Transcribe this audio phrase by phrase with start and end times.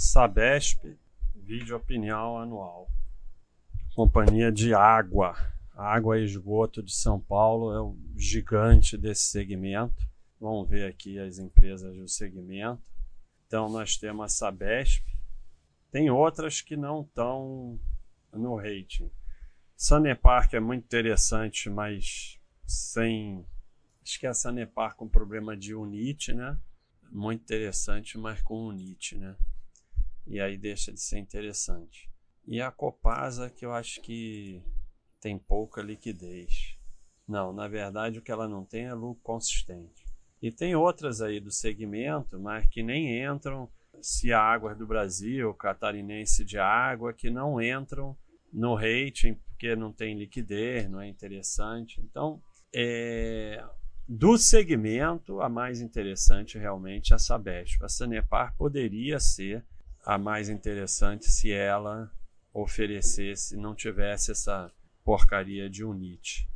[0.00, 0.96] Sabesp,
[1.34, 2.88] vídeo opinião anual.
[3.96, 5.34] Companhia de água.
[5.74, 10.08] Água e esgoto de São Paulo é o gigante desse segmento.
[10.40, 12.88] Vamos ver aqui as empresas do segmento.
[13.48, 15.04] Então nós temos a Sabesp.
[15.90, 17.76] Tem outras que não estão
[18.32, 19.10] no rating.
[19.76, 23.44] Sanepar que é muito interessante, mas sem
[24.00, 26.56] acho que é a Sanepar com problema de unite, né?
[27.10, 29.34] Muito interessante, mas com unite, né?
[30.28, 32.10] E aí deixa de ser interessante.
[32.46, 34.62] E a Copasa, que eu acho que
[35.20, 36.76] tem pouca liquidez.
[37.26, 40.04] Não, na verdade o que ela não tem é lucro consistente.
[40.40, 43.68] E tem outras aí do segmento, mas que nem entram,
[44.00, 48.16] se a Águas do Brasil, Catarinense de Água, que não entram
[48.52, 52.00] no rating porque não tem liquidez, não é interessante.
[52.00, 52.40] Então,
[52.72, 53.62] é,
[54.06, 57.82] do segmento, a mais interessante realmente é a Sabesp.
[57.82, 59.66] A Sanepar poderia ser
[60.08, 62.10] a mais interessante se ela
[62.50, 64.72] oferecesse, não tivesse essa
[65.04, 66.48] porcaria de unite.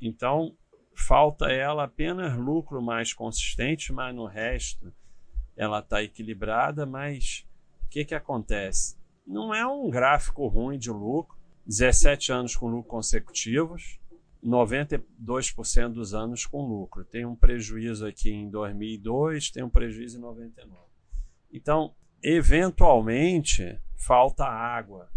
[0.00, 0.56] Então,
[0.94, 4.94] falta ela apenas lucro mais consistente, mas no resto
[5.56, 7.44] ela está equilibrada, mas
[7.84, 8.96] o que, que acontece?
[9.26, 13.98] Não é um gráfico ruim de lucro, 17 anos com lucro consecutivos,
[14.44, 17.04] 92% dos anos com lucro.
[17.04, 20.80] Tem um prejuízo aqui em 2002, tem um prejuízo em 99.
[21.52, 25.10] Então, eventualmente falta água,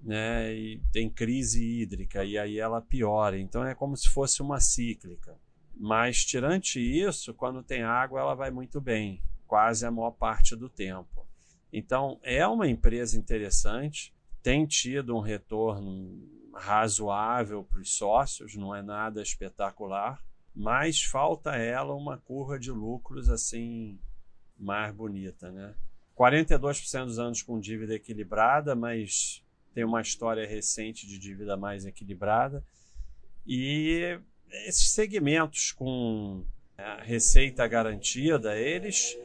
[0.00, 0.54] né?
[0.54, 3.38] E tem crise hídrica e aí ela piora.
[3.38, 5.38] Então é como se fosse uma cíclica.
[5.78, 10.70] Mas tirante isso, quando tem água, ela vai muito bem, quase a maior parte do
[10.70, 11.26] tempo.
[11.72, 16.18] Então é uma empresa interessante, tem tido um retorno
[16.54, 23.28] razoável para os sócios, não é nada espetacular, mas falta ela uma curva de lucros
[23.28, 24.00] assim
[24.58, 25.74] mais bonita, né?
[26.16, 29.42] 42% dos anos com dívida equilibrada, mas
[29.74, 32.64] tem uma história recente de dívida mais equilibrada.
[33.46, 34.18] E
[34.66, 36.42] esses segmentos com
[36.78, 39.16] é, receita garantida, eles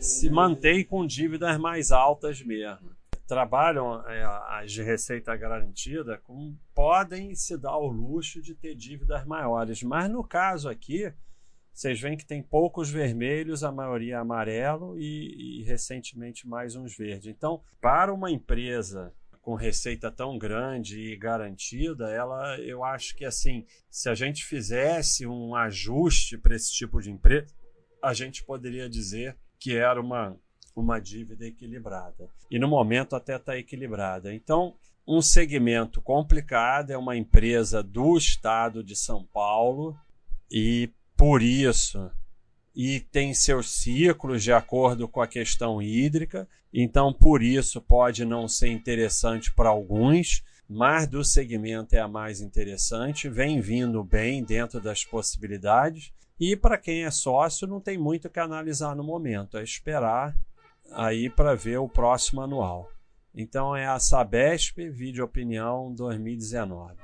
[0.00, 2.94] se mantêm com dívidas mais altas mesmo.
[3.26, 9.24] Trabalham é, as de receita garantida, com, podem se dar o luxo de ter dívidas
[9.24, 9.82] maiores.
[9.82, 11.10] Mas no caso aqui,
[11.74, 17.26] vocês veem que tem poucos vermelhos, a maioria amarelo e, e recentemente mais uns verdes.
[17.26, 19.12] Então, para uma empresa
[19.42, 25.26] com receita tão grande e garantida, ela, eu acho que assim, se a gente fizesse
[25.26, 27.52] um ajuste para esse tipo de empresa,
[28.00, 30.36] a gente poderia dizer que era uma,
[30.76, 32.30] uma dívida equilibrada.
[32.48, 34.32] E no momento até está equilibrada.
[34.32, 39.98] Então, um segmento complicado é uma empresa do estado de São Paulo
[40.50, 42.10] e por isso
[42.74, 48.48] e tem seus ciclos de acordo com a questão hídrica, então por isso pode não
[48.48, 54.80] ser interessante para alguns, mas do segmento é a mais interessante, vem vindo bem dentro
[54.80, 56.12] das possibilidades.
[56.40, 60.36] E para quem é sócio, não tem muito que analisar no momento, é esperar
[60.90, 62.90] aí para ver o próximo anual.
[63.32, 66.94] Então é a Sabesp Vídeo Opinião 2019.